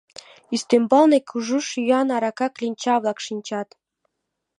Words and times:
Ӱстембалне 0.55 1.19
кужу 1.29 1.57
шӱян 1.69 2.07
арака 2.15 2.47
кленча-влак 2.55 3.17
шинчат. 3.25 3.69